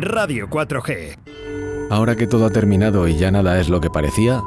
[0.00, 1.16] Radio 4G.
[1.90, 4.42] Ahora que todo ha terminado y ya nada es lo que parecía,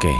[0.00, 0.14] ¿qué?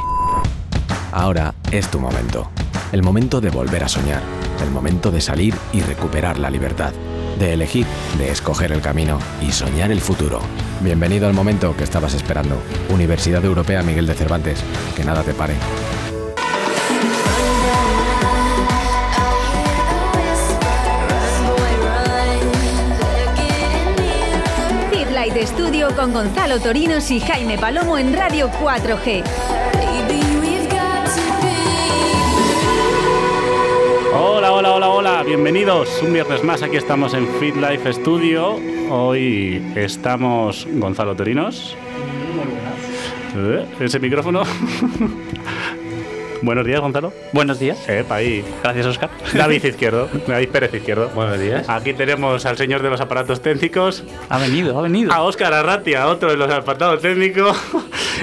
[1.12, 2.50] Ahora es tu momento.
[2.92, 4.22] El momento de volver a soñar.
[4.62, 6.92] El momento de salir y recuperar la libertad.
[7.38, 7.86] De elegir,
[8.18, 10.40] de escoger el camino y soñar el futuro.
[10.80, 12.56] Bienvenido al momento que estabas esperando.
[12.90, 14.62] Universidad Europea Miguel de Cervantes.
[14.96, 15.54] Que nada te pare.
[25.70, 29.22] Con Gonzalo Torinos y Jaime Palomo en Radio 4G.
[34.12, 36.62] Hola, hola, hola, hola, bienvenidos un viernes más.
[36.64, 38.58] Aquí estamos en Fit Life Studio.
[38.90, 41.76] Hoy estamos Gonzalo Torinos.
[43.36, 44.42] Eh, Ese micrófono.
[46.42, 47.12] Buenos días, Gonzalo.
[47.32, 47.88] Buenos días.
[47.88, 48.44] Epa, ahí.
[48.62, 49.10] Gracias, Oscar.
[49.34, 50.08] David Izquierdo.
[50.26, 51.10] David Pérez Izquierdo.
[51.10, 51.68] Buenos días.
[51.68, 54.04] Aquí tenemos al señor de los aparatos técnicos.
[54.28, 55.12] Ha venido, ha venido.
[55.12, 57.56] A Óscar Arratia, otro de los aparatos técnicos.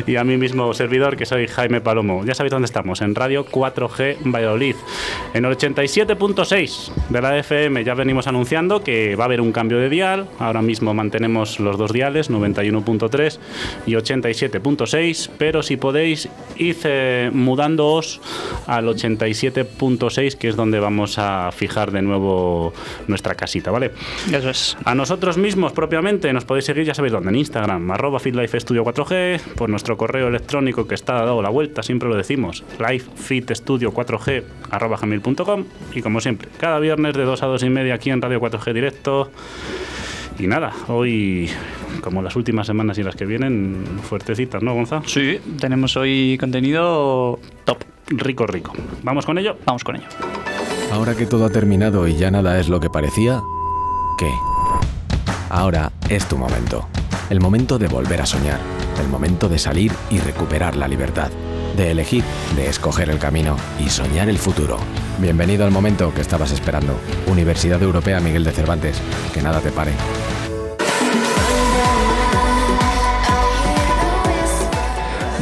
[0.07, 2.23] Y a mí mismo servidor, que soy Jaime Palomo.
[2.23, 4.75] Ya sabéis dónde estamos, en Radio 4G Valladolid.
[5.33, 9.79] En el 87.6 de la FM ya venimos anunciando que va a haber un cambio
[9.79, 10.27] de dial.
[10.39, 13.37] Ahora mismo mantenemos los dos diales, 91.3
[13.85, 15.29] y 87.6.
[15.37, 18.21] Pero si podéis, id eh, mudándoos
[18.65, 22.73] al 87.6, que es donde vamos a fijar de nuevo
[23.07, 23.91] nuestra casita, ¿vale?
[24.31, 24.77] Eso es.
[24.85, 29.41] A nosotros mismos propiamente nos podéis seguir, ya sabéis dónde, en Instagram, arroba FitLifeStudio 4G,
[29.55, 35.65] por nuestro correo electrónico que está dado la vuelta, siempre lo decimos, lifefitstudio4g arroba gmail.com
[35.93, 38.73] y como siempre, cada viernes de 2 a 2 y media aquí en Radio 4G
[38.73, 39.31] directo.
[40.39, 41.49] Y nada, hoy,
[42.01, 45.07] como las últimas semanas y las que vienen, fuertecitas, ¿no, Gonzalo?
[45.07, 47.79] Sí, tenemos hoy contenido top.
[48.09, 48.71] Rico, rico.
[49.03, 49.57] ¿Vamos con ello?
[49.65, 50.05] Vamos con ello.
[50.91, 53.41] Ahora que todo ha terminado y ya nada es lo que parecía,
[54.17, 54.29] ¿qué?
[55.49, 56.87] Ahora es tu momento.
[57.29, 58.59] El momento de volver a soñar.
[58.99, 61.29] El momento de salir y recuperar la libertad.
[61.75, 62.23] De elegir,
[62.55, 64.77] de escoger el camino y soñar el futuro.
[65.19, 66.99] Bienvenido al momento que estabas esperando.
[67.27, 68.99] Universidad Europea Miguel de Cervantes.
[69.33, 69.91] Que nada te pare.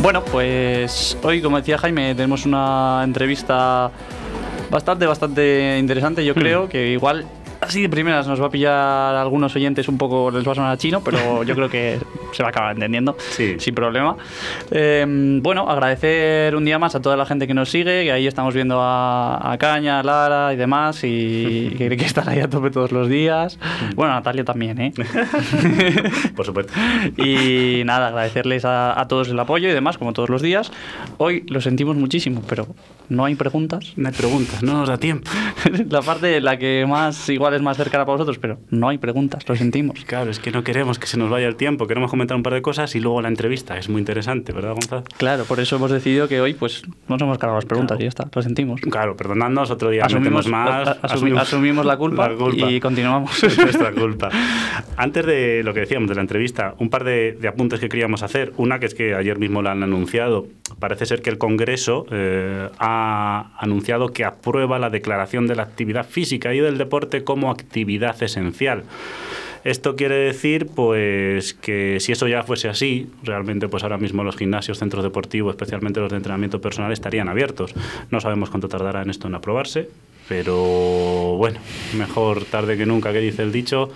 [0.01, 3.89] Bueno, pues hoy, como decía Jaime, tenemos una entrevista
[4.69, 6.25] bastante, bastante interesante.
[6.25, 7.25] Yo creo que igual
[7.61, 10.55] así de primeras nos va a pillar a algunos oyentes un poco, les va a
[10.55, 11.99] sonar a chino, pero yo creo que
[12.35, 13.55] se va a acabar entendiendo Sí.
[13.59, 14.17] sin problema.
[14.71, 15.05] Eh,
[15.41, 18.53] bueno, agradecer un día más a toda la gente que nos sigue, que ahí estamos
[18.53, 22.69] viendo a, a Caña, a Lara y demás, y que, que están ahí a tope
[22.71, 23.57] todos los días.
[23.95, 24.93] Bueno, a Natalia también, ¿eh?
[26.35, 26.73] Por supuesto.
[27.17, 30.71] Y nada, agradecerles a, a todos el apoyo y demás, como todos los días.
[31.17, 32.67] Hoy lo sentimos muchísimo, pero
[33.09, 33.93] no hay preguntas.
[33.95, 35.29] No hay preguntas, no nos da tiempo.
[35.89, 39.47] la parte la que más igual es más cercana para vosotros, pero no hay preguntas,
[39.47, 40.03] lo sentimos.
[40.05, 42.53] Claro, es que no queremos que se nos vaya el tiempo, queremos comentar un par
[42.53, 43.77] de cosas y luego la entrevista.
[43.77, 45.03] Es muy interesante, ¿verdad, Gonzalo?
[45.17, 48.09] Claro, por eso hemos decidido que hoy pues nos hemos cargado las preguntas y ya
[48.09, 48.81] está, lo sentimos.
[48.81, 50.87] Claro, perdonadnos, otro día Asumimos, metemos más.
[50.87, 53.43] a- asumi- asumimos la culpa y continuamos.
[53.43, 54.29] Es nuestra culpa.
[54.97, 58.23] Antes de lo que decíamos de la entrevista, un par de, de apuntes que queríamos
[58.23, 58.53] hacer.
[58.57, 60.47] Una que es que ayer mismo la han anunciado.
[60.79, 66.05] Parece ser que el Congreso eh, ha anunciado que aprueba la declaración de la actividad
[66.07, 68.83] física y del deporte como actividad esencial.
[69.65, 74.37] Esto quiere decir, pues, que si eso ya fuese así, realmente, pues ahora mismo los
[74.37, 77.73] gimnasios, centros deportivos, especialmente los de entrenamiento personal, estarían abiertos.
[78.11, 79.89] No sabemos cuánto tardará en esto en aprobarse,
[80.29, 81.59] pero bueno,
[81.97, 83.89] mejor tarde que nunca, que dice el dicho.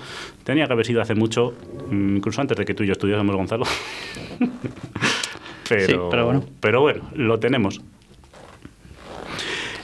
[0.44, 1.54] Tenía que haber sido hace mucho,
[1.92, 3.66] mm, incluso antes de que tú y yo estudiásemos, Gonzalo.
[5.70, 6.46] pero, Sí, pero bueno.
[6.60, 7.80] pero bueno, lo tenemos.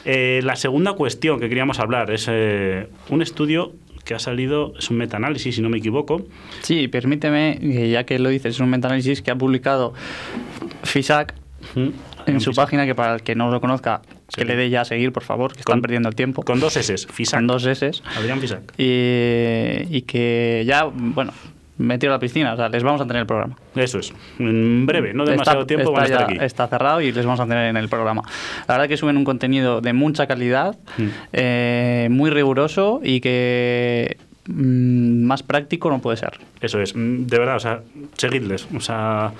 [0.03, 3.73] Eh, la segunda cuestión que queríamos hablar es eh, un estudio
[4.05, 6.25] que ha salido, es un metaanálisis, si no me equivoco.
[6.61, 9.93] Sí, permíteme, que ya que lo dices, es un metaanálisis que ha publicado
[10.83, 11.33] FISAC
[12.27, 14.38] en su página, que para el que no lo conozca, Sí.
[14.41, 16.41] que le dé ya a seguir, por favor, que están perdiendo el tiempo.
[16.43, 17.39] Con dos S, FISAC.
[17.39, 17.91] Con dos S.
[18.17, 18.73] Adrián FISAC.
[18.77, 21.31] Y, y que ya, bueno,
[21.77, 23.55] metido a la piscina, o sea, les vamos a tener el programa.
[23.75, 24.13] Eso es.
[24.39, 26.45] En breve, no demasiado Está- tiempo está van a estar ya- aquí.
[26.45, 28.22] Está cerrado y les vamos a tener en el programa.
[28.67, 31.07] La verdad que suben un contenido de mucha calidad, Mm.
[31.33, 34.17] eh, muy riguroso y que
[34.47, 36.33] mm, más práctico no puede ser.
[36.61, 37.81] Eso es, mm, de verdad, o sea,
[38.16, 38.67] seguidles.
[38.75, 39.31] O sea,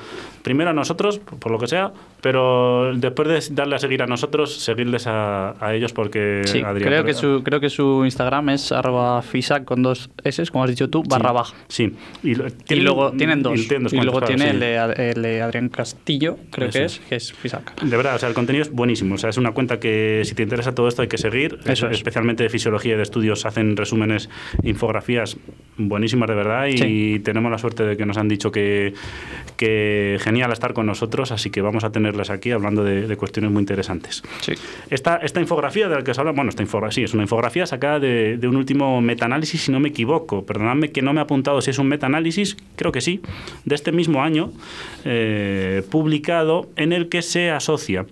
[0.42, 1.92] primero a nosotros, por lo que sea,
[2.26, 6.90] pero después de darle a seguir a nosotros, seguidles a, a ellos porque Sí, Adrián,
[6.90, 10.72] creo, que su, creo que su Instagram es arroba fisac con dos S, como has
[10.72, 11.54] dicho tú, barra baja.
[11.68, 11.94] Sí,
[12.24, 13.60] y, lo- Y tienen- luego tienen dos.
[13.60, 17.00] y tienen luego tiene el, de, el de Adrián Castillo, creo Eso que es.
[17.08, 17.80] que es Fisac.
[17.80, 19.14] De verdad, o sea, el contenido es buenísimo.
[19.14, 21.60] O sea, es una cuenta que si te interesa todo esto hay que seguir.
[21.68, 21.98] Eso es.
[21.98, 24.32] Especialmente de fisiología y de estudios hacen resúmenes,
[24.64, 25.38] infografías
[25.78, 28.94] buenísimas de verdad y tenemos la suerte de que nos han dicho que,
[29.58, 31.92] que genial estar con nosotros, así que vamos a
[32.30, 34.24] aquí hablando de, cuestiones muy interesantes.
[34.42, 34.54] Sí.
[34.90, 37.66] Esta, esta infografía de la que os habla, bueno, esta infografía, sí, es una infografía
[37.66, 40.46] sacada de, de un último metaanálisis, si no me equivoco.
[40.46, 43.22] Perdonadme que no me he apuntado si es un metaanálisis, creo que sí,
[43.66, 44.52] de este mismo año,
[45.04, 48.06] eh, publicado en el que se asocia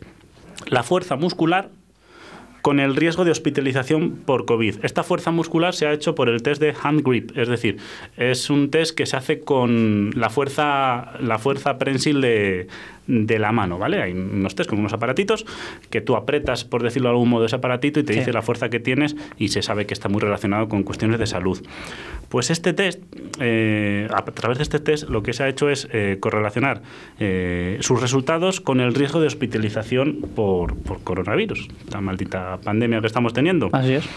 [0.68, 1.70] la fuerza muscular
[2.62, 4.86] con el riesgo de hospitalización por COVID.
[4.86, 7.78] Esta fuerza muscular se ha hecho por el test de hand grip, es decir,
[8.16, 12.68] es un test que se hace con la fuerza, la fuerza prensil de,
[13.08, 14.02] de la mano, ¿vale?
[14.02, 15.46] Hay unos test con unos aparatitos
[15.90, 18.70] que tú apretas, por decirlo de algún modo, ese aparatito y te dice la fuerza
[18.70, 21.62] que tienes y se sabe que está muy relacionado con cuestiones de salud.
[22.30, 23.02] Pues este test,
[23.40, 26.82] eh, a través de este test, lo que se ha hecho es eh, correlacionar
[27.20, 33.08] eh, sus resultados con el riesgo de hospitalización por, por, coronavirus, la maldita pandemia que
[33.08, 33.70] estamos teniendo.
[33.72, 34.10] Así es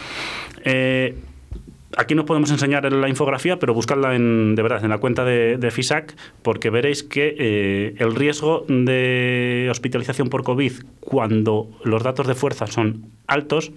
[1.97, 5.71] aquí no podemos enseñar la infografía, pero buscadla en, de verdad en la cuenta de,
[5.71, 12.35] FISAC, porque veréis que eh, el riesgo de hospitalización por COVID cuando los datos de
[12.35, 13.73] fuerza son altos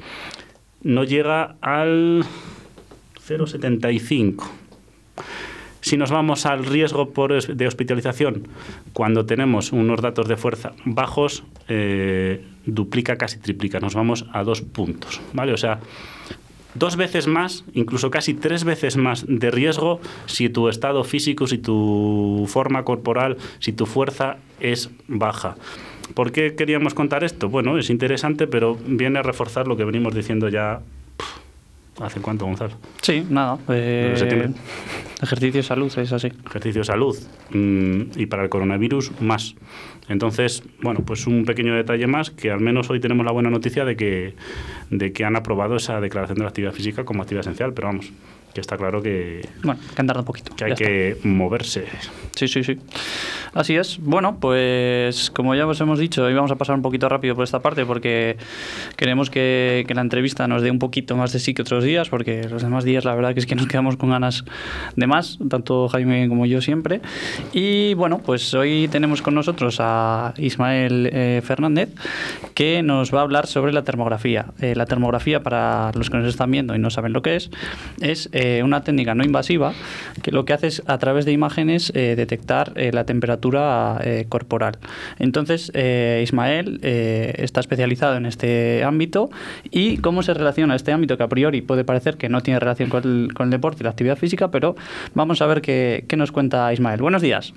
[0.82, 2.26] no llega al
[3.28, 4.44] 0,75.
[5.82, 7.12] Si nos vamos al riesgo
[7.48, 8.48] de hospitalización
[8.94, 13.80] cuando tenemos unos datos de fuerza bajos, eh, duplica, casi triplica.
[13.80, 15.22] Nos vamos a dos puntos.
[15.34, 15.54] ¿vale?
[15.54, 15.80] O sea,
[16.80, 21.58] dos veces más, incluso casi tres veces más de riesgo si tu estado físico, si
[21.58, 25.56] tu forma corporal, si tu fuerza es baja.
[26.14, 27.50] ¿Por qué queríamos contar esto?
[27.50, 30.82] Bueno, es interesante, pero viene a reforzar lo que venimos diciendo ya
[32.00, 32.72] ¿Hace cuánto, Gonzalo?
[33.02, 33.58] Sí, nada.
[33.70, 34.16] Eh,
[35.22, 36.32] ejercicio salud, es así.
[36.46, 37.18] Ejercicio salud.
[37.52, 39.56] Mm, y para el coronavirus, más.
[40.08, 43.86] Entonces, bueno, pues un pequeño detalle más, que al menos hoy tenemos la buena noticia
[43.86, 44.36] de que,
[44.90, 48.12] de que han aprobado esa declaración de la actividad física como actividad esencial, pero vamos,
[48.54, 49.48] que está claro que...
[49.64, 50.56] Bueno, que han un poquito.
[50.56, 51.86] Que hay que moverse.
[52.36, 52.78] Sí, sí, sí.
[53.54, 54.00] Así es.
[54.00, 57.44] Bueno, pues como ya os hemos dicho, hoy vamos a pasar un poquito rápido por
[57.44, 58.38] esta parte porque
[58.96, 62.10] queremos que, que, la entrevista nos dé un poquito más de sí que otros días,
[62.10, 64.46] porque los demás días la verdad que es que nos quedamos con ganas
[64.96, 67.02] de más, tanto Jaime como yo siempre.
[67.52, 71.90] Y bueno, pues hoy tenemos con nosotros a Ismael eh, Fernández,
[72.54, 74.48] que nos va a hablar sobre la termografía.
[74.60, 77.50] Eh, la termografía, para los que nos están viendo y no saben lo que es,
[78.00, 79.74] es eh, una técnica no invasiva
[80.24, 84.78] que lo que hace es a través de imágenes detectar la temperatura corporal.
[85.18, 85.72] Entonces,
[86.24, 89.30] Ismael está especializado en este ámbito
[89.72, 92.90] y cómo se relaciona este ámbito que a priori puede parecer que no tiene relación
[92.90, 94.76] con el, con el deporte y la actividad física, pero
[95.14, 97.02] vamos a ver qué, qué nos cuenta Ismael.
[97.02, 97.54] Buenos días.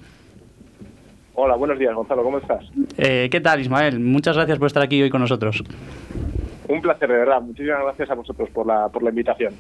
[1.34, 2.64] Hola, buenos días, Gonzalo, ¿cómo estás?
[2.98, 3.98] Eh, ¿Qué tal, Ismael?
[4.00, 5.64] Muchas gracias por estar aquí hoy con nosotros.
[6.68, 7.40] Un placer, de verdad.
[7.40, 9.54] Muchísimas gracias a vosotros por la, por la invitación.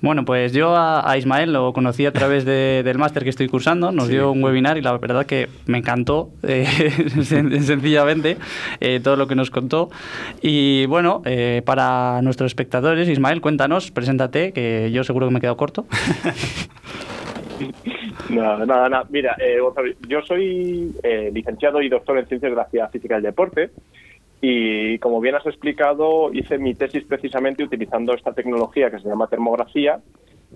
[0.00, 4.08] Bueno, pues yo a, Ismael lo conocí a través del máster que estoy cursando, nos
[4.08, 6.66] dio un webinar y la verdad que me encantó eh,
[7.22, 8.36] sencillamente
[8.80, 9.90] eh, todo lo que nos contó.
[10.42, 11.22] Y bueno,
[11.64, 15.86] para nuestros espectadores, Ismael, cuéntanos, preséntate, que yo seguro que me he quedado corto.
[18.30, 19.06] Nada, nada, nada.
[19.10, 19.58] Mira, eh,
[20.08, 23.70] yo soy eh, licenciado y doctor en Ciencias de la Actividad Física y el Deporte
[24.40, 29.26] y como bien has explicado, hice mi tesis precisamente utilizando esta tecnología que se llama
[29.26, 30.00] termografía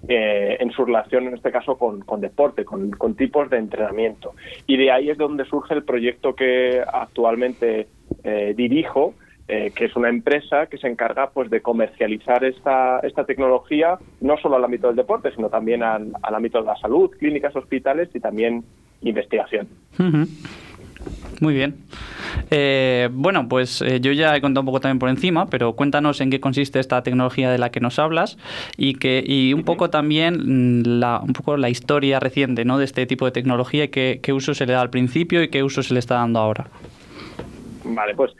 [0.08, 4.34] eh, en su relación, en este caso, con, deporte, con, con, tipos de entrenamiento.
[4.66, 7.88] Y de ahí es donde surge el proyecto que actualmente
[8.56, 9.14] dirijo,
[9.46, 14.38] eh, que es una empresa que se encarga pues de comercializar esta, esta tecnología no
[14.38, 18.20] solo al ámbito del deporte, sino también al, ámbito de la salud, clínicas, hospitales y
[18.20, 18.64] también
[19.02, 19.68] investigación.
[21.40, 21.76] Muy bien.
[22.50, 26.20] Eh, bueno, pues eh, yo ya he contado un poco también por encima, pero cuéntanos
[26.20, 28.38] en qué consiste esta tecnología de la que nos hablas
[28.76, 32.78] y que y un poco también mm, la, un poco la historia reciente ¿no?
[32.78, 35.48] de este tipo de tecnología y qué, qué uso se le da al principio y
[35.48, 36.66] qué uso se le está dando ahora.
[37.84, 38.34] Vale, pues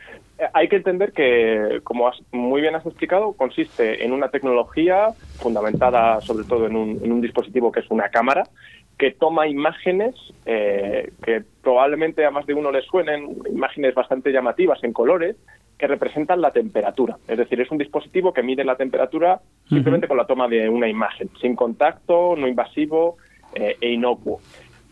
[0.52, 6.44] hay que entender que, como muy bien has explicado, consiste en una tecnología fundamentada sobre
[6.44, 8.44] todo en un, dispositivo que es una cámara,
[8.98, 10.14] que toma imágenes
[10.46, 15.36] eh, que probablemente a más de uno le suenen, imágenes bastante llamativas en colores,
[15.78, 17.16] que representan la temperatura.
[17.26, 20.88] Es decir, es un dispositivo que mide la temperatura simplemente con la toma de una
[20.88, 23.16] imagen, sin contacto, no invasivo
[23.54, 24.40] eh, e inocuo.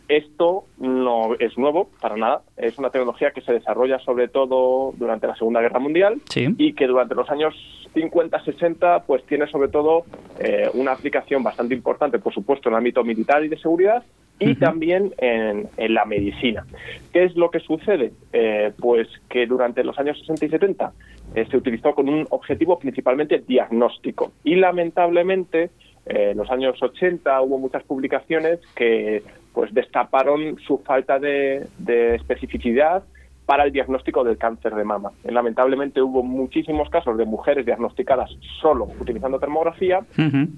[0.09, 2.43] Esto no es nuevo para nada.
[2.57, 6.87] Es una tecnología que se desarrolla sobre todo durante la Segunda Guerra Mundial y que
[6.87, 7.55] durante los años
[7.95, 10.05] 50-60 pues tiene sobre todo
[10.39, 14.03] eh, una aplicación bastante importante, por supuesto, en el ámbito militar y de seguridad
[14.39, 16.67] y también en, la medicina.
[17.13, 18.13] ¿Qué es lo que sucede?
[18.33, 20.93] Eh, pues que durante los años 60 y 70
[21.35, 25.71] eh, se utilizó con un objetivo principalmente diagnóstico y lamentablemente
[26.07, 32.15] eh, en los años 80 hubo muchas publicaciones que pues destaparon su falta de, de
[32.17, 33.03] especificidad
[33.47, 35.13] para el diagnóstico del cáncer de mama.
[35.25, 38.31] Lamentablemente hubo muchísimos casos de mujeres diagnosticadas
[38.61, 40.01] solo utilizando termografía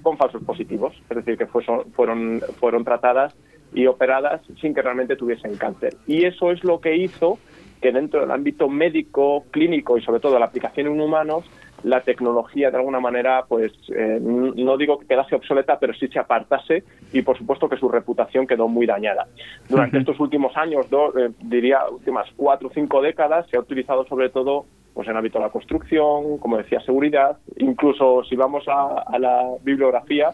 [0.02, 3.34] con falsos positivos, es decir, que fueron, fueron tratadas
[3.72, 5.94] y operadas sin que realmente tuviesen cáncer.
[6.06, 7.38] Y eso es lo que hizo
[7.80, 11.44] que dentro del ámbito médico, clínico y sobre todo la aplicación en humanos,
[11.84, 16.18] la tecnología de alguna manera, pues eh, no digo que quedase obsoleta, pero sí se
[16.18, 19.26] apartase y por supuesto que su reputación quedó muy dañada.
[19.68, 24.30] Durante estos últimos años, eh, diría últimas cuatro o cinco décadas, se ha utilizado sobre
[24.30, 24.64] todo
[24.94, 30.30] pues en ámbito de la construcción, como decía, seguridad, incluso si vamos a la bibliografía,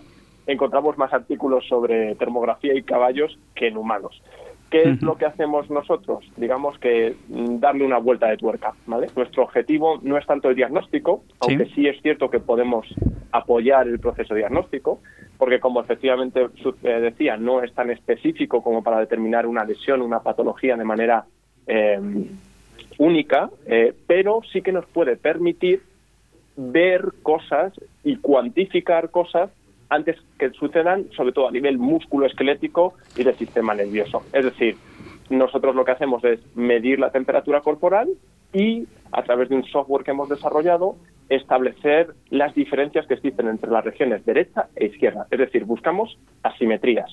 [0.47, 4.23] encontramos más artículos sobre termografía y caballos que en humanos.
[4.71, 6.25] ¿Qué es lo que hacemos nosotros?
[6.37, 9.09] Digamos que mm, darle una vuelta de tuerca, ¿vale?
[9.17, 12.87] Nuestro objetivo no es tanto el diagnóstico, aunque sí es cierto que podemos
[13.33, 15.01] apoyar el proceso diagnóstico,
[15.39, 16.47] porque como efectivamente
[16.85, 21.25] eh, decía, no es tan específico como para determinar una lesión, una patología de manera
[21.67, 22.29] em,
[22.99, 25.83] única, eh, pero sí que nos puede permitir
[26.57, 27.73] ver cosas
[28.05, 29.51] y cuantificar cosas
[29.91, 34.23] antes que sucedan, sobre todo a nivel músculo esquelético y del sistema nervioso.
[34.33, 34.77] Es decir,
[35.29, 38.09] nosotros lo que hacemos es medir la temperatura corporal
[38.53, 40.97] y a través de un software que hemos desarrollado
[41.29, 45.27] establecer las diferencias que existen entre las regiones derecha e izquierda.
[45.31, 47.11] Es decir, buscamos asimetrías.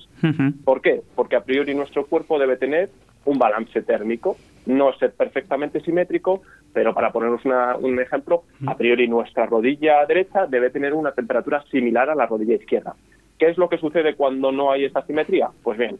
[0.65, 1.01] ¿Por qué?
[1.15, 2.89] Porque a priori nuestro cuerpo debe tener
[3.25, 4.35] un balance térmico,
[4.67, 6.41] no ser perfectamente simétrico,
[6.73, 7.41] pero para ponernos
[7.81, 12.55] un ejemplo, a priori nuestra rodilla derecha debe tener una temperatura similar a la rodilla
[12.55, 12.95] izquierda.
[13.39, 15.49] ¿Qué es lo que sucede cuando no hay esta simetría?
[15.63, 15.97] Pues bien,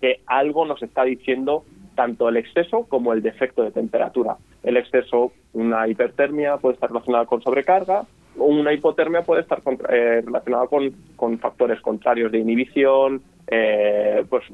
[0.00, 4.36] que algo nos está diciendo tanto el exceso como el defecto de temperatura.
[4.62, 8.04] El exceso, una hipertermia puede estar relacionada con sobrecarga,
[8.38, 14.44] o una hipotermia puede estar eh, relacionada con, factores contrarios de inhibición, eh, pues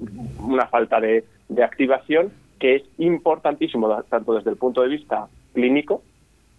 [0.40, 6.02] una falta de, de activación que es importantísimo tanto desde el punto de vista clínico,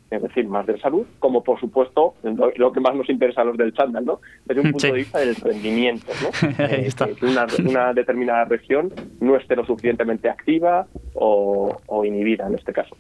[0.10, 3.58] es decir, más de salud, como por supuesto lo, que más nos interesa a los
[3.58, 4.22] del chándal, ¿no?
[4.46, 6.50] Desde un punto de vista del rendimiento, ¿no?
[6.60, 6.90] Eh,
[7.20, 12.96] que una, determinada región no esté lo suficientemente activa o inhibida en este caso.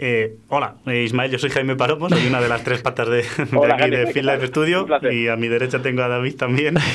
[0.00, 3.18] Eh, hola, eh, Ismael, yo soy Jaime Palomo, soy una de las tres patas de,
[3.72, 6.76] aquí de Field Life Studio y a mi derecha tengo a David también.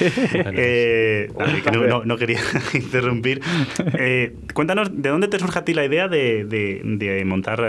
[0.55, 1.29] eh,
[2.05, 2.39] no, quería
[2.73, 3.41] interrumpir.
[3.99, 7.61] Eh, cuéntanos, ¿de dónde te surge a ti la idea de, montar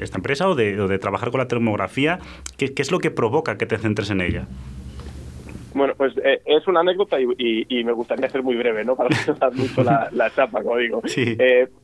[0.00, 2.18] esta empresa o de, trabajar con la termografía?
[2.58, 4.48] ¿Qué, es lo que provoca que te centres en ella?
[5.74, 6.12] Bueno, pues
[6.44, 8.96] es una anécdota y, me gustaría ser muy breve, ¿no?
[8.96, 11.02] Para no dar mucho la, la chapa, como digo.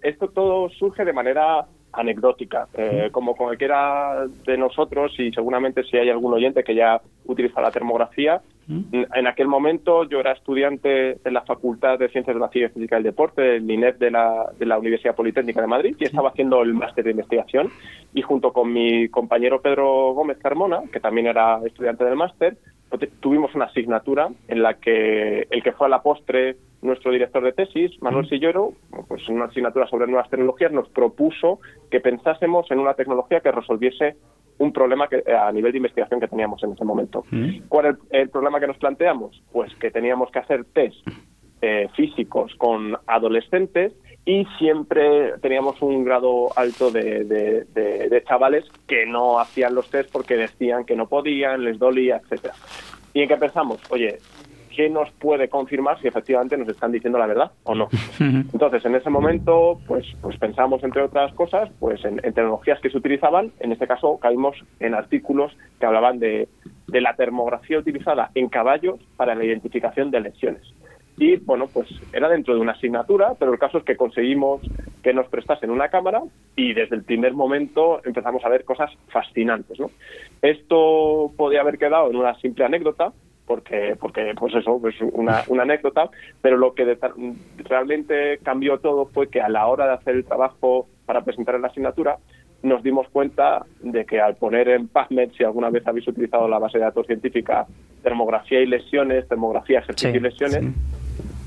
[0.02, 6.10] esto todo surge de manera anecdótica, eh, como cualquiera de nosotros y seguramente si hay
[6.10, 8.40] algún oyente que ya utiliza la termografía.
[8.68, 12.96] En aquel momento yo era estudiante en la Facultad de Ciencias de la Ciencia Física
[12.96, 16.28] y el Deporte, el INEF de la, de la Universidad Politécnica de Madrid, y estaba
[16.28, 17.68] haciendo el máster de investigación.
[18.14, 22.56] Y junto con mi compañero Pedro Gómez Carmona, que también era estudiante del máster,
[23.20, 27.52] tuvimos una asignatura en la que el que fue a la postre nuestro director de
[27.52, 28.72] tesis, Manuel Sillero,
[29.06, 33.52] pues en una asignatura sobre nuevas tecnologías, nos propuso que pensásemos en una tecnología que
[33.52, 34.16] resolviese
[34.58, 37.24] un problema que, a nivel de investigación que teníamos en ese momento.
[37.68, 39.42] ¿Cuál es el, problema que nos planteamos?
[39.52, 40.96] Pues que teníamos que hacer test
[41.62, 43.92] eh, físicos con adolescentes
[44.24, 50.36] y siempre teníamos un grado alto de, de, chavales que no hacían los test porque
[50.36, 52.54] decían que no podían, les dolía, etcétera.
[53.12, 53.80] ¿Y en qué pensamos?
[53.90, 54.18] Oye,
[54.80, 57.90] ¿qué nos puede confirmar si efectivamente nos están diciendo la verdad o no?
[58.18, 62.96] Entonces, en ese momento, pues, pues pensamos, entre otras cosas, pues en, tecnologías que se
[62.96, 63.52] utilizaban.
[63.60, 66.48] En este caso, caímos en artículos que hablaban de,
[66.86, 70.62] de la termografía utilizada en caballos para la identificación de lesiones.
[71.18, 74.62] Y bueno, pues era dentro de una asignatura, pero el caso es que conseguimos
[75.02, 76.22] que nos prestasen una cámara
[76.56, 79.78] y desde el primer momento empezamos a ver cosas fascinantes.
[79.78, 79.90] ¿no?
[80.40, 83.12] Esto podía haber quedado en una simple anécdota,
[83.50, 86.08] porque, porque pues eso, es una, una anécdota,
[86.40, 86.96] pero lo que
[87.68, 91.66] realmente cambió todo fue que a la hora de hacer el trabajo para presentar la
[91.66, 92.18] asignatura,
[92.62, 96.60] nos dimos cuenta de que al poner en PubMed, si alguna vez habéis utilizado la
[96.60, 97.66] base de datos científica,
[98.04, 100.64] termografía y lesiones, termografía, ejercicio y lesiones,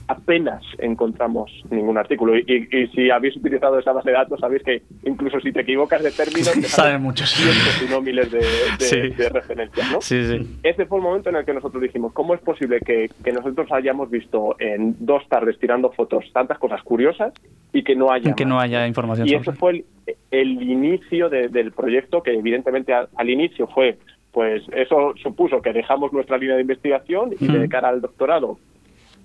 [0.08, 2.38] apenas encontramos ningún artículo.
[2.38, 6.12] Y, si habéis utilizado esa base de datos, sabéis que incluso si te equivocas de
[6.12, 7.30] términos, te saben muchos.
[7.30, 9.92] cientos y no miles de, referencias.
[9.92, 10.00] ¿no?
[10.00, 14.10] Ese fue el momento en el que nosotros dijimos, ¿cómo es posible que, nosotros hayamos
[14.12, 17.34] visto en dos tardes tirando fotos tantas cosas curiosas
[17.72, 19.28] y que no haya, que no haya información?
[19.28, 19.84] Y ese fue
[20.32, 23.98] el, inicio del proyecto, que evidentemente al inicio fue
[24.32, 28.58] Pues eso supuso que dejamos nuestra línea de investigación y de cara al doctorado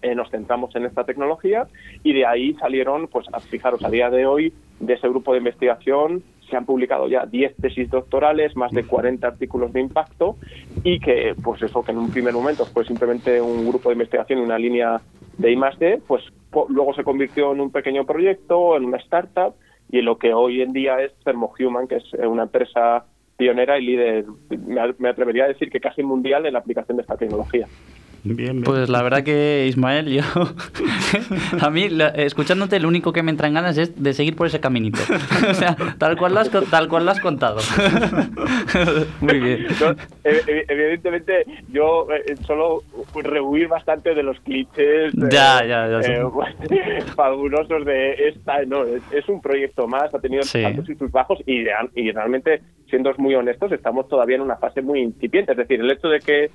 [0.03, 1.67] eh, nos centramos en esta tecnología
[2.03, 6.23] y de ahí salieron, pues fijaros, a día de hoy de ese grupo de investigación
[6.49, 10.37] se han publicado ya 10 tesis doctorales, más de 40 artículos de impacto
[10.83, 14.41] y que, pues eso que en un primer momento fue simplemente un grupo de investigación,
[14.41, 15.01] una línea
[15.37, 16.25] de I+D, pues
[16.69, 19.55] luego se convirtió en un pequeño proyecto, en una startup
[19.91, 23.05] y en lo que hoy en día es Thermohuman, que es una empresa
[23.37, 24.25] pionera y líder,
[24.99, 27.67] me atrevería a decir que casi mundial en la aplicación de esta tecnología.
[28.65, 30.23] Pues la verdad que Ismael, yo
[31.61, 34.61] a mí escuchándote lo único que me entra en ganas es de seguir por ese
[34.61, 35.01] caminito.
[35.51, 37.59] o sea, tal cual lo has, tal cual lo has contado.
[39.21, 39.67] Muy bien.
[40.25, 42.83] evidentemente yo eh, solo
[43.15, 49.41] rehuir bastante de los clichés ya, ya, ya, eh, fabulosos de esta, no, es, un
[49.41, 54.09] proyecto más, ha tenido altos y sus bajos y, y realmente, siendo muy honestos, estamos
[54.09, 55.53] todavía en una fase muy incipiente.
[55.53, 56.51] Es decir, el hecho de que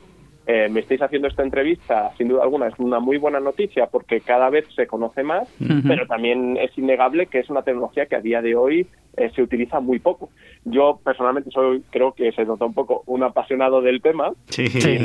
[0.46, 4.20] eh, me estáis haciendo esta entrevista, sin duda alguna, es una muy buena noticia porque
[4.20, 5.48] cada vez se conoce más,
[5.88, 9.42] pero también es innegable que es una tecnología que a día de hoy eh, se
[9.42, 10.30] utiliza muy poco.
[10.66, 14.34] Yo personalmente soy, creo que se nota un poco un apasionado del tema,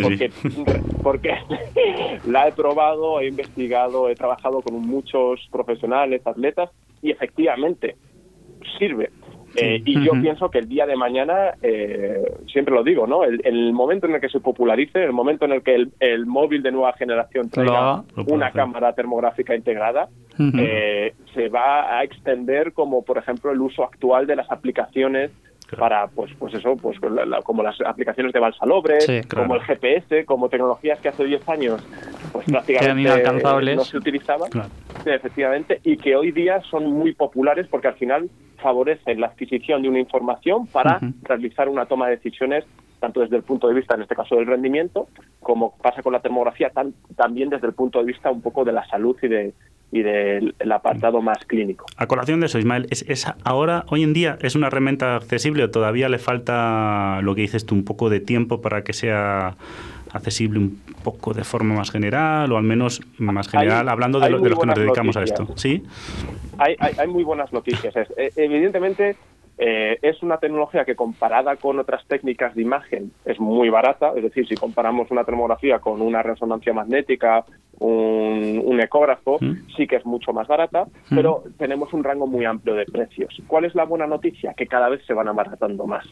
[0.03, 0.31] porque,
[1.03, 1.35] porque
[2.27, 7.97] la he probado, he investigado, he trabajado con muchos profesionales, atletas, y efectivamente
[8.79, 9.11] sirve.
[9.57, 13.25] Eh, y yo pienso que el día de mañana, eh, siempre lo digo, ¿no?
[13.25, 16.73] El, momento en el que se popularice, el momento en el que el, móvil de
[16.73, 23.51] nueva generación traiga una cámara termográfica integrada, eh, se va a extender como, por ejemplo,
[23.51, 25.31] el uso actual de las aplicaciones
[25.77, 26.99] para pues pues eso pues
[27.45, 28.99] como las aplicaciones de Balsalobre
[29.35, 31.87] como el GPS como tecnologías que hace 10 años
[32.33, 34.51] pues prácticamente no se utilizaban.
[35.05, 39.89] Efectivamente y que hoy día son muy populares porque al final favorecen la adquisición de
[39.89, 42.65] una información para realizar una toma de decisiones
[42.99, 45.07] tanto desde el punto de vista, en este caso, del rendimiento,
[45.41, 46.73] como pasa con la termografía,
[47.17, 49.55] también desde el punto de vista un poco de la salud y de,
[49.91, 51.87] y del apartado más clínico.
[51.97, 55.71] A colación de eso, Ismael, ¿es, ahora, hoy en día, es una herramienta accesible o
[55.71, 59.57] todavía le falta, lo que dices tú, un poco de tiempo para que sea
[60.13, 64.59] accesible un poco de forma más general o al menos más general, hablando de, los
[64.59, 65.49] que nos dedicamos a esto?
[65.57, 65.83] ¿Sí?
[66.59, 67.95] Hay, hay, muy buenas noticias.
[67.97, 69.17] Eh, evidentemente,
[69.59, 74.23] eh, es una tecnología que comparada con otras técnicas de imagen es muy barata, es
[74.23, 77.45] decir, si comparamos una termografía con una resonancia magnética,
[77.81, 79.75] un, ecógrafo, mm.
[79.77, 81.15] sí que es mucho más barata, mm.
[81.15, 83.43] pero tenemos un rango muy amplio de precios.
[83.47, 84.55] ¿Cuál es la buena noticia?
[84.55, 86.07] Que cada vez se van abaratando más.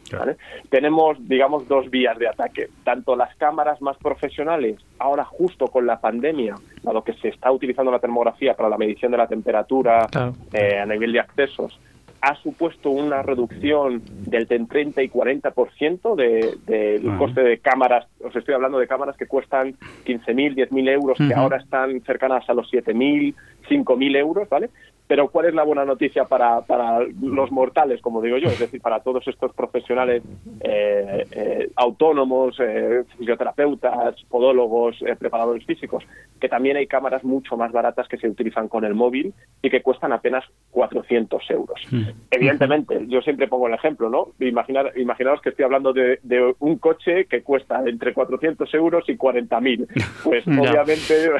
[0.68, 2.68] Tenemos, digamos, dos vías de ataque.
[2.84, 7.92] Tanto las cámaras más profesionales, ahora justo con la pandemia, dado que se está utilizando
[7.92, 10.08] la termografía para la medición de la temperatura
[10.52, 11.78] eh, a nivel de accesos,
[12.20, 18.06] ha supuesto una reducción del 30 y 40% del de, coste de cámaras.
[18.24, 19.74] Os estoy hablando de cámaras que cuestan
[20.04, 23.34] 15.000, 10.000 euros, que ahora están cercanas a los 7.000,
[23.68, 24.70] 5.000 euros, ¿vale?
[25.06, 28.48] Pero ¿cuál es la buena noticia para, para los mortales, como digo yo?
[28.48, 30.22] Es decir, para todos estos profesionales
[30.60, 36.04] eh, eh, autónomos, eh, fisioterapeutas, podólogos, preparadores físicos,
[36.40, 39.80] que también hay cámaras mucho más baratas que se utilizan con el móvil y que
[39.80, 41.80] cuestan apenas 400 euros.
[41.90, 42.02] Mm.
[42.32, 44.32] Evidentemente, yo siempre pongo el ejemplo, ¿no?
[44.40, 46.18] Imaginar, imaginaos que estoy hablando de,
[46.58, 49.86] un coche que cuesta entre 400 euros y 40.000.
[50.26, 51.30] Pues obviamente,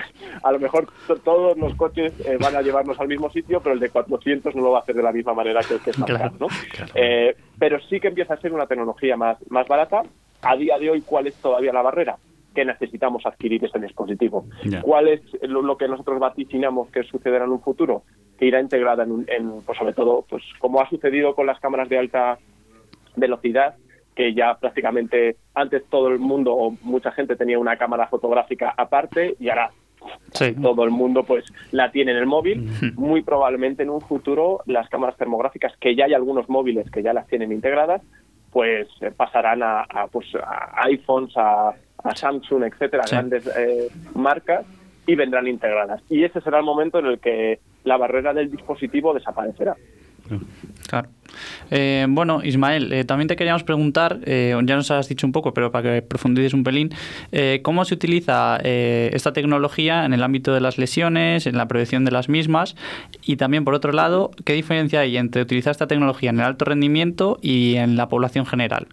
[0.43, 0.87] a lo mejor
[1.25, 4.71] todos los coches van a llevarnos al mismo sitio pero el de 400 no lo
[4.73, 6.47] va a hacer de la misma manera que el que es más ¿no?
[6.95, 10.03] Eh, pero sí que empieza a ser una tecnología más, más barata.
[10.42, 12.16] A día de hoy, ¿cuál es todavía la barrera?
[12.55, 14.47] que necesitamos adquirir ese dispositivo.
[14.81, 18.05] ¿Cuál es lo, que nosotros vaticinamos que sucederá en un futuro?
[18.38, 21.90] Que irá integrada en, en pues sobre todo, pues como ha sucedido con las cámaras
[21.90, 22.38] de alta
[23.14, 23.75] velocidad,
[24.14, 29.37] que ya prácticamente antes todo el mundo o mucha gente tenía una cámara fotográfica aparte
[29.38, 29.71] y ahora
[30.62, 32.69] todo el mundo pues la tiene en el móvil.
[32.95, 37.12] Muy probablemente en un futuro las cámaras termográficas, que ya hay algunos móviles que ya
[37.12, 38.03] las tienen integradas,
[38.53, 41.75] pues eh, pasarán a, pues, a iPhones, a,
[42.14, 44.64] Samsung, etcétera, grandes eh, marcas
[45.07, 46.01] y vendrán integradas.
[46.09, 49.77] Y ese será el momento en el que la barrera del dispositivo desaparecerá.
[50.87, 51.09] Claro.
[51.71, 55.53] Eh, bueno, Ismael, eh, también te queríamos preguntar, eh, ya nos has dicho un poco,
[55.53, 56.91] pero para que profundices un pelín,
[57.62, 62.11] ¿cómo se utiliza esta tecnología en el ámbito de las lesiones, en la prevención de
[62.11, 62.77] las mismas?
[63.25, 66.65] Y también, por otro lado, ¿qué diferencia hay entre utilizar esta tecnología en el alto
[66.65, 68.89] rendimiento y en la población general?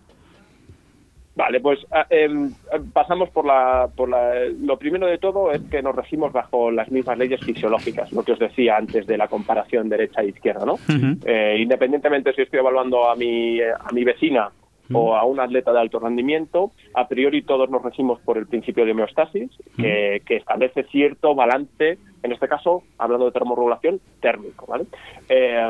[1.36, 1.80] Vale, pues
[2.12, 2.54] em,
[2.94, 4.34] pasamos por la, por la...
[4.62, 8.34] Lo primero de todo es que nos regimos bajo las mismas leyes fisiológicas, lo que
[8.34, 10.76] os decía antes de la comparación derecha e izquierda, ¿no?
[11.26, 14.52] Eh, independientemente si estoy evaluando a mi, a mi vecina
[14.92, 18.86] o a un atleta de alto rendimiento, a priori todos nos regimos por el principio
[18.86, 24.68] de homeostasis, que, que establece cierto balance, en este caso, hablando de termorregulación, térmico.
[24.68, 24.86] ¿vale?
[25.30, 25.68] Eh,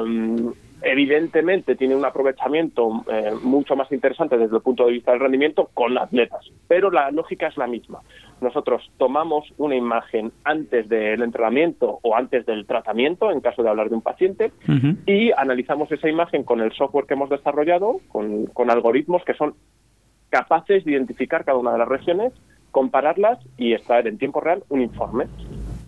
[0.84, 5.70] evidentemente tiene un aprovechamiento eh, mucho más interesante desde el punto de vista del rendimiento
[5.74, 8.02] con atletas, pero la lógica es la misma.
[8.42, 13.90] Nosotros tomamos una imagen antes del entrenamiento o antes del tratamiento, en caso de hablar
[13.90, 14.52] de un paciente,
[15.06, 19.56] y analizamos esa imagen con el software que hemos desarrollado, con, con algoritmos que son
[20.30, 22.34] capaces de identificar cada una de las regiones,
[22.72, 25.28] compararlas y extraer en tiempo real un informe.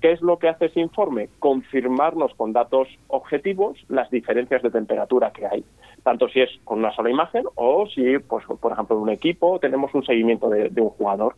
[0.06, 1.30] ¿Qué es lo que hace ese informe?
[1.40, 5.66] Confirmarnos con datos objetivos las diferencias de temperatura que hay,
[6.04, 9.58] tanto si es con una sola imagen o si, pues, por ejemplo, en un equipo
[9.58, 11.38] tenemos un seguimiento de, de un jugador.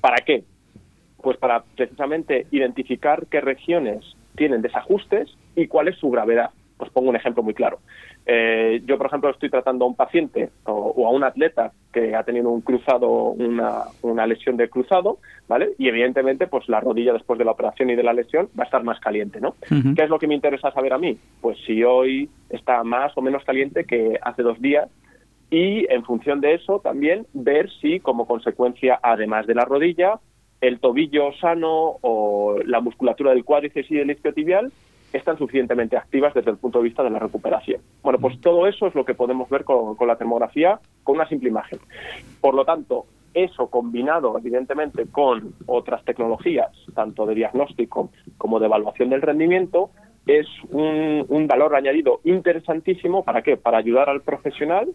[0.00, 0.42] ¿Para qué?
[1.22, 6.50] Pues para precisamente identificar qué regiones tienen desajustes y cuál es su gravedad.
[6.78, 7.80] Pues pongo un ejemplo muy claro.
[8.24, 12.14] Eh, yo, por ejemplo, estoy tratando a un paciente o, o, a un atleta que
[12.14, 15.70] ha tenido un cruzado, una, una, lesión de cruzado, ¿vale?
[15.78, 18.66] Y evidentemente, pues la rodilla después de la operación y de la lesión va a
[18.66, 19.50] estar más caliente, ¿no?
[19.70, 19.96] Uh -huh.
[19.96, 21.18] ¿Qué es lo que me interesa saber a mí?
[21.40, 24.88] Pues si hoy está más o menos caliente que hace dos días
[25.50, 30.20] y en función de eso también ver si como consecuencia, además de la rodilla,
[30.60, 34.72] el tobillo sano o la musculatura del cuádriceps y del isquiotibial
[35.12, 37.80] están suficientemente activas desde el punto de vista de la recuperación.
[38.02, 41.48] Bueno, pues todo eso es lo que podemos ver con, la termografía con una simple
[41.48, 41.78] imagen.
[42.40, 49.10] Por lo tanto, eso combinado evidentemente con otras tecnologías, tanto de diagnóstico como de evaluación
[49.10, 49.90] del rendimiento,
[50.26, 53.24] es un, un valor añadido interesantísimo.
[53.24, 53.56] ¿Para qué?
[53.56, 54.88] Para ayudar al profesional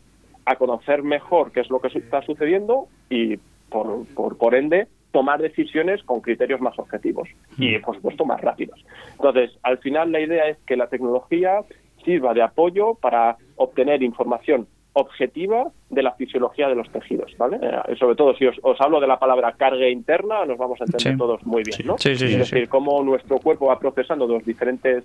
[0.46, 3.38] a conocer mejor qué es lo que está sucediendo y,
[3.70, 8.84] por, por, por ende, tomar decisiones con criterios más objetivos y, por supuesto, más rápidos.
[9.12, 11.62] Entonces, al final la idea es que la tecnología
[12.04, 17.60] sirva de apoyo para obtener información objetiva de la fisiología de los tejidos, ¿vale?
[17.62, 20.86] Eh, sobre todo si os, os, hablo de la palabra carga interna, nos vamos a
[20.86, 21.18] entender sí.
[21.18, 21.98] todos muy bien, ¿no?
[21.98, 25.04] Sí, sí, es decir, cómo nuestro cuerpo va procesando los diferentes,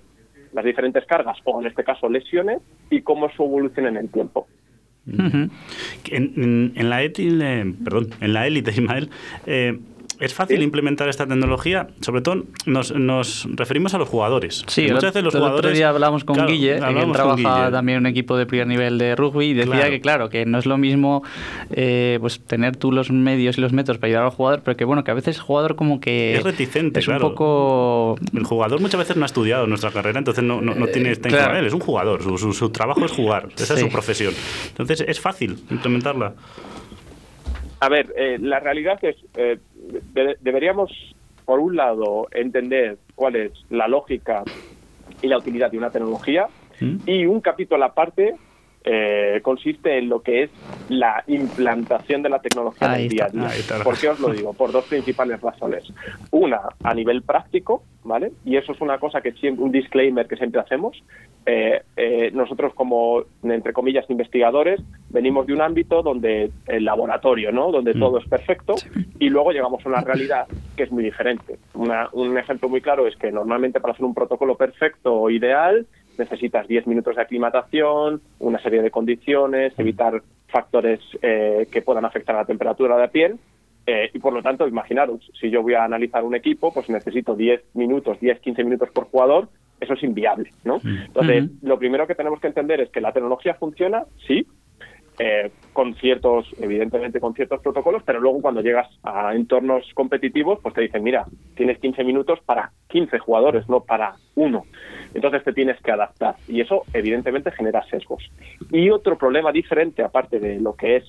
[0.53, 4.47] las diferentes cargas, o en este caso lesiones, y cómo su evolución en el tiempo.
[5.07, 5.49] Uh -huh.
[6.11, 7.25] en, en, en, la élite,
[7.83, 9.09] perdón, en la élite, Ismael,
[9.47, 9.79] eh,
[10.19, 10.63] ¿Es fácil ¿Sí?
[10.63, 11.87] implementar esta tecnología?
[12.01, 14.63] Sobre todo nos, nos referimos a los jugadores.
[14.67, 15.65] Sí, muchas veces los el jugadores.
[15.65, 17.71] otro día hablamos con claro, Guille, hablamos que trabaja Guille.
[17.71, 19.89] también en un equipo de primer nivel de rugby, y decía claro.
[19.89, 21.23] que, claro, que no es lo mismo
[21.71, 24.85] eh, pues tener tú los medios y los métodos para ayudar al jugador, pero que,
[24.85, 26.35] bueno, que a veces el jugador como que.
[26.35, 27.27] Es reticente, es claro.
[27.27, 28.15] un poco.
[28.33, 31.29] El jugador muchas veces no ha estudiado nuestra carrera, entonces no, no, no tiene esta
[31.29, 31.57] claro.
[31.57, 33.73] Él es un jugador, su, su, su, trabajo es jugar, esa sí.
[33.73, 34.33] es su profesión.
[34.69, 36.33] Entonces es fácil implementarla.
[37.79, 39.57] A ver, eh, la realidad es, eh,
[40.13, 40.91] de, deberíamos,
[41.45, 44.43] por un lado, entender cuál es la lógica
[45.21, 46.47] y la utilidad de una tecnología
[46.79, 46.97] ¿Mm?
[47.05, 48.35] y un capítulo aparte
[48.83, 50.49] eh, consiste en lo que es
[50.87, 53.49] la implantación de la tecnología en el día a día.
[53.83, 54.53] ¿Por qué os lo digo?
[54.53, 55.83] Por dos principales razones.
[56.31, 58.31] Una, a nivel práctico, ¿vale?
[58.45, 61.01] Y eso es una cosa que siempre, un disclaimer que siempre hacemos.
[61.45, 67.71] Eh, eh, nosotros como, entre comillas, investigadores, venimos de un ámbito donde el laboratorio, ¿no?
[67.71, 67.99] Donde mm.
[67.99, 68.75] todo es perfecto
[69.19, 71.57] y luego llegamos a una realidad que es muy diferente.
[71.73, 75.85] Una, un ejemplo muy claro es que normalmente para hacer un protocolo perfecto o ideal
[76.19, 82.35] necesitas 10 minutos de aclimatación, una serie de condiciones, evitar factores eh, que puedan afectar
[82.35, 83.39] a la temperatura de la piel.
[83.91, 87.35] Eh, y por lo tanto, imaginaros, si yo voy a analizar un equipo, pues necesito
[87.35, 89.49] 10 minutos, 10, 15 minutos por jugador,
[89.79, 90.79] eso es inviable, ¿no?
[90.83, 91.57] Entonces, uh -huh.
[91.63, 94.45] lo primero que tenemos que entender es que la tecnología funciona, sí,
[95.17, 100.75] eh, con ciertos, evidentemente con ciertos protocolos, pero luego cuando llegas a entornos competitivos, pues
[100.75, 101.25] te dicen, mira,
[101.55, 104.65] tienes 15 minutos para 15 jugadores, no para uno.
[105.15, 108.23] Entonces te tienes que adaptar y eso evidentemente genera sesgos.
[108.71, 111.05] Y otro problema diferente, aparte de lo que es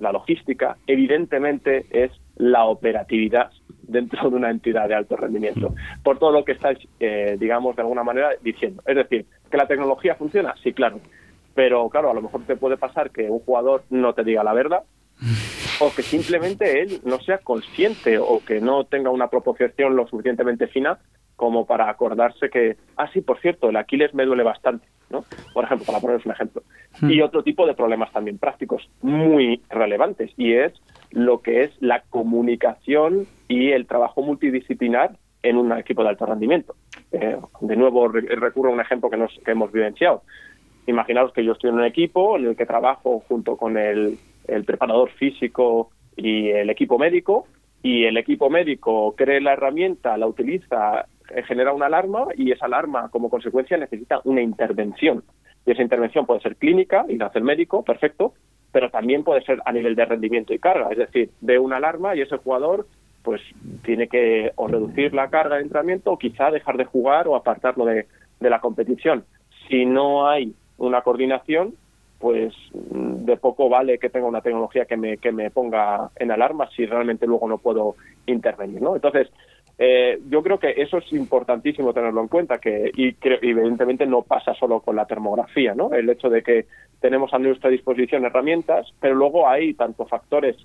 [0.00, 3.50] la logística, evidentemente es la operatividad
[3.82, 7.82] dentro de una entidad de alto rendimiento, por todo lo que estáis, eh, digamos, de
[7.82, 8.82] alguna manera diciendo.
[8.86, 11.00] Es decir, que la tecnología funciona, sí, claro,
[11.54, 14.52] pero claro, a lo mejor te puede pasar que un jugador no te diga la
[14.52, 14.82] verdad
[15.80, 20.66] o que simplemente él no sea consciente o que no tenga una proporción lo suficientemente
[20.68, 20.98] fina
[21.40, 25.24] como para acordarse que, ah, sí, por cierto, el Aquiles me duele bastante, ¿no?
[25.54, 26.62] Por ejemplo, para poneros un ejemplo.
[27.00, 27.10] Mm.
[27.12, 30.74] Y otro tipo de problemas también prácticos muy relevantes, y es
[31.12, 36.74] lo que es la comunicación y el trabajo multidisciplinar en un equipo de alto rendimiento.
[37.10, 40.20] Eh, de nuevo, re recurro a un ejemplo que, nos, que hemos vivenciado.
[40.86, 44.64] Imaginaos que yo estoy en un equipo en el que trabajo junto con el, el
[44.64, 47.46] preparador físico y el equipo médico,
[47.82, 51.06] y el equipo médico cree la herramienta, la utiliza,
[51.46, 55.22] genera una alarma y esa alarma como consecuencia necesita una intervención.
[55.66, 58.34] Y esa intervención puede ser clínica y la hace el médico, perfecto,
[58.72, 62.14] pero también puede ser a nivel de rendimiento y carga, es decir, de una alarma
[62.14, 62.86] y ese jugador
[63.22, 63.42] pues
[63.84, 67.84] tiene que o reducir la carga de entrenamiento o quizá dejar de jugar o apartarlo
[67.84, 68.06] de,
[68.38, 69.24] de la competición.
[69.68, 71.74] Si no hay una coordinación,
[72.18, 76.68] pues de poco vale que tenga una tecnología que me, que me ponga en alarma
[76.76, 78.94] si realmente luego no puedo intervenir, ¿no?
[78.94, 79.30] Entonces,
[79.82, 84.52] eh, yo creo que eso es importantísimo tenerlo en cuenta, que y evidentemente no pasa
[84.52, 85.94] solo con la termografía, ¿no?
[85.94, 86.66] El hecho de que
[87.00, 90.56] tenemos a nuestra disposición herramientas, pero luego hay tanto factores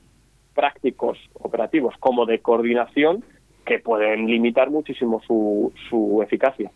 [0.53, 3.23] prácticos, operativos, como de coordinación
[3.65, 6.69] que pueden limitar muchísimo su, su eficacia.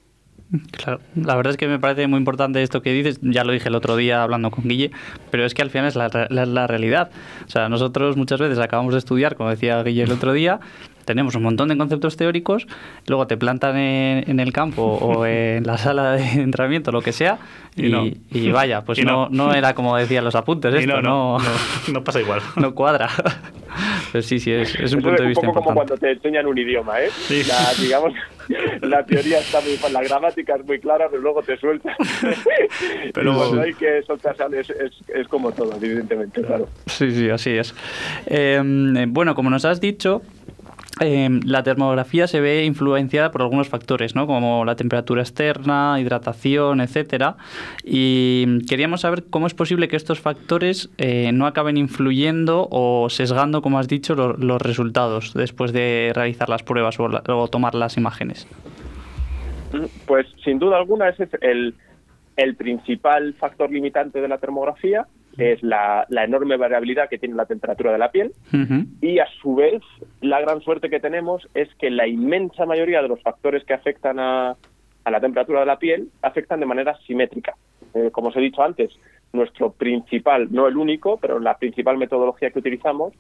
[0.71, 3.67] Claro, la verdad es que me parece muy importante esto que dices, ya lo dije
[3.67, 4.89] el otro día hablando con Guille,
[5.30, 7.12] pero es que al final es la, la, realidad.
[7.45, 10.60] O sea, nosotros muchas veces acabamos de estudiar, como decía Guille el otro día,
[11.10, 12.67] tenemos un montón de conceptos teóricos,
[13.08, 17.39] luego te plantan en, el campo o en la sala de entrenamiento, lo que sea,
[17.76, 19.28] y, vaya, pues no.
[19.32, 19.52] no.
[19.56, 21.39] era como decían los apuntes, esto no,
[21.91, 22.41] no, pasa igual.
[22.58, 23.10] No cuadra.
[24.12, 26.45] Pues sí, sí, es, es un punto de vista un poco como cuando te enseñan
[26.45, 27.10] un idioma, ¿eh?
[27.48, 28.13] La, digamos,
[28.82, 29.80] la teoría está muy...
[29.91, 31.95] La gramática es muy clara, pero luego te sueltas.
[33.15, 36.67] pero bueno, hay que soltarse, es, es, es, como todo, evidentemente, claro.
[36.86, 37.74] Sí, sí, así es.
[38.28, 40.22] Em, bueno, como nos has dicho,
[40.99, 44.28] Em, la termografía se ve influenciada por algunos factores, ¿no?
[44.28, 47.38] como la temperatura externa, hidratación, etcétera.
[47.84, 53.62] Y queríamos saber cómo es posible que estos factores eh, no acaben influyendo o sesgando,
[53.62, 58.47] como has dicho, los resultados después de realizar las pruebas o, tomar las imágenes.
[60.06, 61.73] Pues sin duda alguna ese es
[62.36, 65.08] el principal factor limitante de la termografía
[65.39, 68.32] es la, enorme variabilidad que tiene la temperatura de la piel
[69.02, 69.82] y a su vez
[70.21, 74.19] la gran suerte que tenemos es que la inmensa mayoría de los factores que afectan
[74.19, 74.56] a,
[75.06, 77.56] la temperatura de la piel afectan de manera simétrica.
[77.95, 78.91] Eh, como os he dicho antes,
[79.34, 83.13] nuestro principal, no el único, pero la principal metodología que utilizamos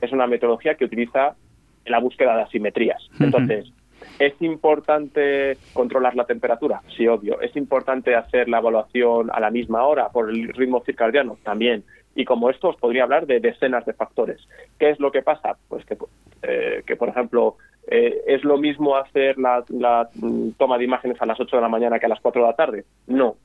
[0.00, 1.36] es una metodología que utiliza
[1.84, 3.00] la búsqueda de asimetrías.
[3.20, 3.72] Entonces,
[4.18, 6.80] ¿Es importante controlar la temperatura?
[6.96, 7.40] Sí, obvio.
[7.40, 11.36] ¿Es importante hacer la evaluación a la misma hora por el ritmo circadiano?
[11.42, 11.84] También.
[12.14, 14.40] Y como esto os podría hablar de decenas de factores.
[14.78, 15.56] ¿Qué es lo que pasa?
[15.68, 15.98] Pues que,
[16.42, 20.08] eh, que por ejemplo, eh, ¿es lo mismo hacer la, la,
[20.56, 22.56] toma de imágenes a las 8 de la mañana que a las 4 de la
[22.56, 22.84] tarde?
[23.06, 23.36] No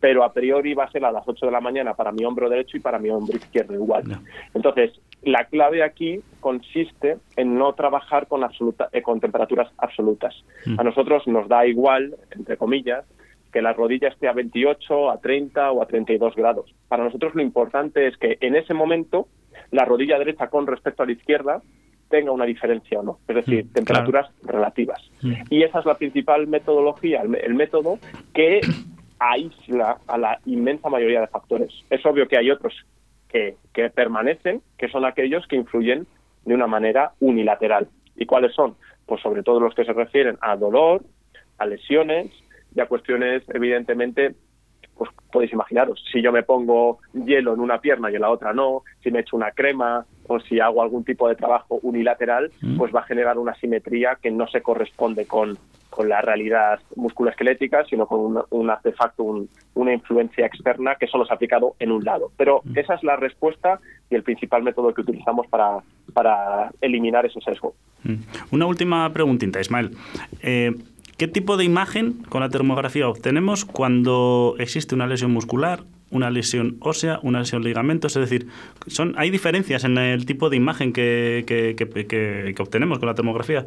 [0.00, 2.48] pero a priori va a ser a las 8 de la mañana para mi hombro
[2.48, 4.04] derecho y para mi hombro izquierdo igual.
[4.54, 10.34] Entonces, la clave aquí consiste en no trabajar con, absoluta, eh, con temperaturas absolutas.
[10.66, 10.78] Mm.
[10.78, 13.04] A nosotros nos da igual, entre comillas,
[13.52, 16.74] que la rodilla esté a 28, a 30 o a 32 grados.
[16.86, 19.26] Para nosotros lo importante es que en ese momento
[19.70, 21.62] la rodilla derecha con respecto a la izquierda
[22.08, 25.02] tenga una diferencia o no, es decir, mm, temperaturas relativas.
[25.22, 25.32] Mm.
[25.50, 27.98] Y esa es la principal metodología, el método
[28.32, 28.60] que
[29.18, 31.72] aísla a la inmensa mayoría de factores.
[31.90, 32.74] Es obvio que hay otros
[33.28, 36.06] que, que permanecen, que son aquellos que influyen
[36.44, 37.88] de una manera unilateral.
[38.16, 38.76] ¿Y cuáles son?
[39.06, 41.02] Pues sobre todo los que se refieren a dolor,
[41.58, 42.30] a lesiones
[42.74, 44.34] y a cuestiones, evidentemente,
[44.96, 48.52] pues podéis imaginaros, si yo me pongo hielo en una pierna y en la otra
[48.52, 52.76] no, si me echo una crema o si hago algún tipo de trabajo unilateral, mm.
[52.76, 55.58] pues va a generar una simetría que no se corresponde con,
[55.90, 61.36] con la realidad musculoesquelética, sino con un, artefacto, una influencia externa que solo se ha
[61.36, 62.30] aplicado en un lado.
[62.36, 62.78] Pero mm.
[62.78, 65.78] esa es la respuesta y el principal método que utilizamos para,
[66.12, 67.74] para eliminar ese sesgo.
[68.04, 68.14] Mm.
[68.52, 69.90] Una última preguntita, Ismael.
[70.42, 70.74] Eh,
[71.16, 76.76] ¿Qué tipo de imagen con la termografía obtenemos cuando existe una lesión muscular, una lesión
[76.80, 78.16] ósea, una lesión ligamentos?
[78.16, 78.48] Es decir,
[78.86, 83.66] son, ¿hay diferencias en el tipo de imagen que, que, que obtenemos con la termografía?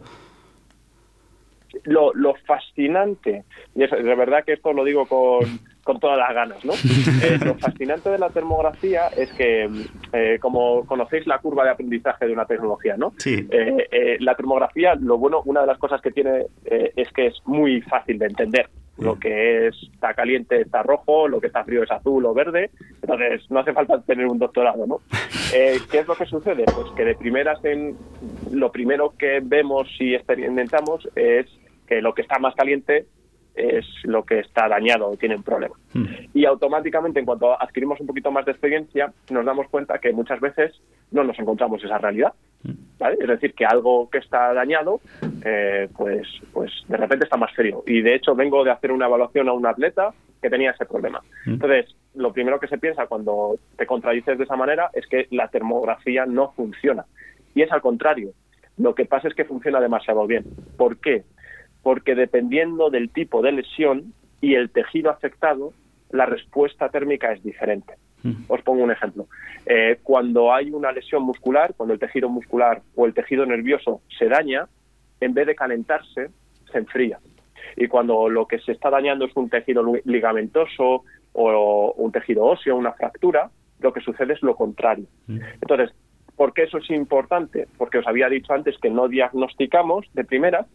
[1.85, 3.43] lo, lo fascinante,
[3.75, 6.73] y es de verdad que esto lo digo con, con todas las ganas, ¿no?
[7.21, 9.69] Eh, lo fascinante de la termografía es que,
[10.13, 13.13] eh, como conocéis la curva de aprendizaje de una tecnología, ¿no?
[13.17, 13.47] Sí.
[13.51, 17.81] Eh, la termografía, lo bueno, una de las cosas que tiene es que es muy
[17.81, 18.69] fácil de entender.
[19.01, 22.69] Lo que es, está caliente está rojo, lo que está frío es azul o verde,
[23.01, 24.99] entonces no hace falta tener un doctorado, ¿no?
[25.51, 26.63] ¿Qué es lo que sucede?
[26.65, 27.97] Pues que de primeras en,
[28.51, 31.47] lo primero que vemos y experimentamos es
[31.87, 33.05] que lo que está más caliente
[33.55, 35.75] es lo que está dañado o tiene un problema.
[35.93, 36.05] Hmm.
[36.33, 40.39] Y automáticamente, en cuanto adquirimos un poquito más de experiencia, nos damos cuenta que muchas
[40.39, 40.71] veces
[41.11, 42.33] no nos encontramos esa realidad.
[42.63, 42.73] Hmm.
[43.19, 45.01] Es decir, que algo que está dañado,
[45.43, 47.83] eh, pues, pues de repente está más frío.
[47.87, 51.21] Y de hecho, vengo de hacer una evaluación a un atleta que tenía ese problema.
[51.45, 51.53] Hmm.
[51.53, 55.47] Entonces, lo primero que se piensa cuando te contradices de esa manera es que la
[55.47, 57.05] termografía no funciona.
[57.55, 58.31] Y es al contrario.
[58.77, 60.45] Lo que pasa es que funciona demasiado bien.
[60.77, 61.23] ¿Por qué?
[61.83, 65.73] porque dependiendo del tipo de lesión y el tejido afectado,
[66.09, 67.93] la respuesta térmica es diferente.
[68.47, 69.27] Os pongo un ejemplo.
[69.65, 74.27] Eh, cuando hay una lesión muscular, cuando el tejido muscular o el tejido nervioso se
[74.27, 74.67] daña,
[75.19, 76.29] en vez de calentarse,
[76.71, 77.19] se enfría.
[77.75, 81.03] Y cuando lo que se está dañando es un tejido ligamentoso
[81.33, 85.05] o un tejido óseo, una fractura, lo que sucede es lo contrario.
[85.27, 85.91] Entonces,
[86.35, 87.67] ¿por qué eso es importante?
[87.77, 90.65] Porque os había dicho antes que no diagnosticamos de primera,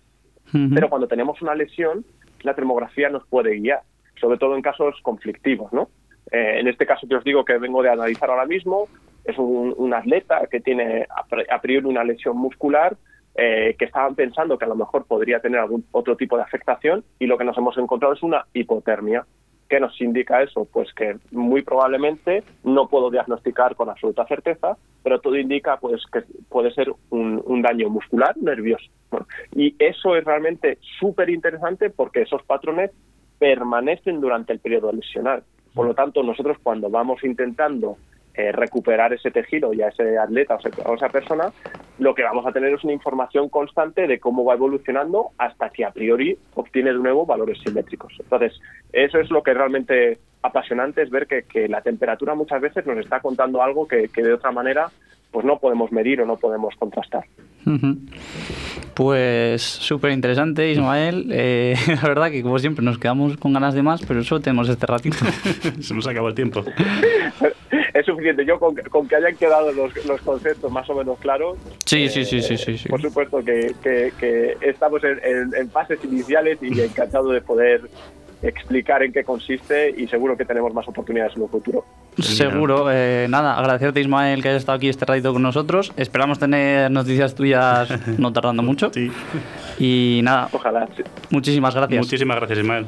[0.74, 2.04] pero cuando tenemos una lesión,
[2.42, 3.82] la termografía nos puede guiar,
[4.20, 5.88] sobre todo en casos conflictivos, ¿no?
[6.30, 8.88] Eh, en este caso que os digo que vengo de analizar ahora mismo,
[9.24, 11.06] es un, atleta que tiene
[11.50, 12.96] a priori una lesión muscular
[13.38, 17.04] eh, que estaban pensando que a lo mejor podría tener algún otro tipo de afectación
[17.18, 19.26] y lo que nos hemos encontrado es una hipotermia.
[19.68, 20.66] ¿Qué nos indica eso?
[20.72, 26.22] Pues que muy probablemente no puedo diagnosticar con absoluta certeza, pero todo indica pues que
[26.48, 28.86] puede ser un, daño muscular nervioso.
[29.54, 32.90] y eso es realmente súper interesante porque esos patrones
[33.38, 35.42] permanecen durante el periodo lesional.
[35.76, 37.98] Por lo tanto, nosotros cuando vamos intentando
[38.34, 41.52] eh, recuperar ese tejido y a ese atleta o, esa persona,
[41.98, 45.84] lo que vamos a tener es una información constante de cómo va evolucionando hasta que
[45.84, 48.14] a priori obtiene de nuevo valores simétricos.
[48.18, 48.58] Entonces,
[48.90, 53.20] eso es lo que realmente apasionante es ver que, la temperatura muchas veces nos está
[53.20, 54.88] contando algo que, que de otra manera
[55.30, 57.24] pues no podemos medir o no podemos contrastar.
[58.94, 61.28] Pues súper interesante, Ismael.
[61.32, 64.68] Eh, la verdad que como siempre nos quedamos con ganas de más, pero solo tenemos
[64.68, 65.18] este ratito.
[65.80, 66.64] Se nos acabó el tiempo.
[67.92, 68.44] es suficiente.
[68.44, 71.58] Yo con, que hayan quedado los, conceptos más o menos claros.
[71.84, 77.40] Sí, sí, sí, sí, sí, Por supuesto que, estamos en, fases iniciales y encantado de
[77.40, 77.82] poder
[78.42, 81.84] explicar en qué consiste y seguro que tenemos más oportunidades en un futuro.
[82.18, 82.87] Seguro.
[82.90, 85.92] Eh, nada, agradecerte Ismael que hayas estado aquí este ratito con nosotros.
[85.96, 88.90] Esperamos tener noticias tuyas no tardando mucho.
[88.92, 89.11] Sí.
[89.79, 90.48] Y nada.
[90.52, 90.88] Ojalá.
[91.31, 91.98] Muchísimas gracias.
[91.98, 92.87] Muchísimas gracias Ismael.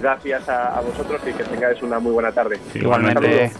[0.00, 2.58] Gracias a, vosotros y que tengáis una muy buena tarde.
[2.74, 3.50] Igualmente.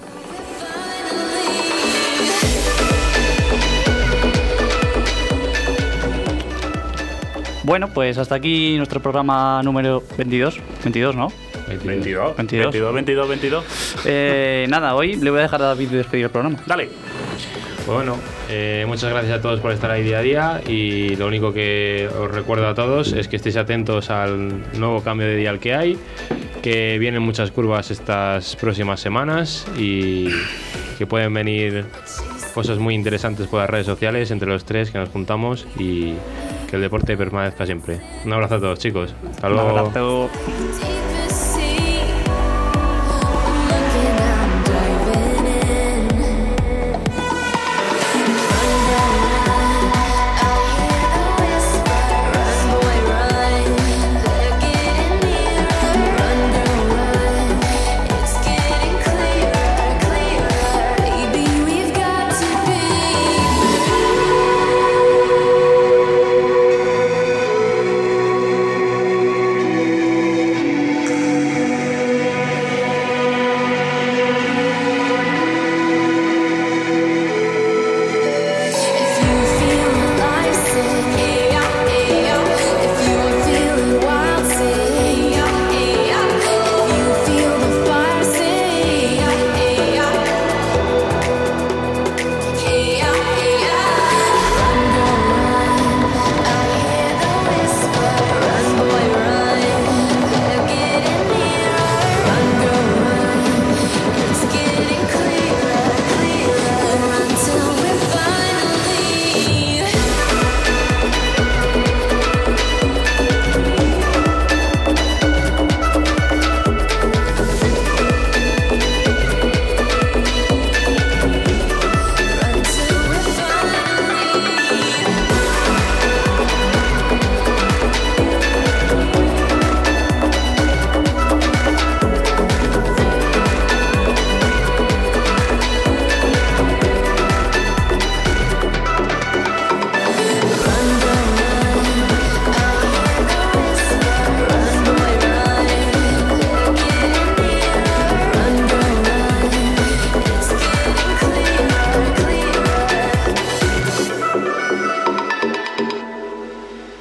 [7.65, 10.59] Bueno, pues hasta aquí nuestro programa número 22.
[10.85, 11.29] 22, ¿no?
[11.69, 12.37] 22.
[12.37, 13.65] 22, 22, 22.
[14.05, 14.69] 22.
[14.69, 16.59] nada, hoy le voy a dejar a David despedir el programa.
[16.67, 16.89] Dale.
[17.89, 18.19] Bueno,
[18.51, 22.07] eh, muchas gracias a todos por estar ahí día a día y lo único que
[22.21, 25.99] os recuerdo a todos es que estéis atentos al nuevo cambio de dial que hay,
[26.61, 30.29] que vienen muchas curvas estas próximas semanas y
[30.99, 31.87] que pueden venir
[32.53, 36.13] cosas muy interesantes por las redes sociales entre los tres que nos juntamos y
[36.69, 38.01] que el deporte permanezca siempre.
[38.27, 39.15] Un abrazo a todos, chicos.
[39.31, 39.73] Hasta luego.
[39.73, 40.31] Un abrazo.